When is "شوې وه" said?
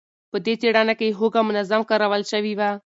2.31-2.69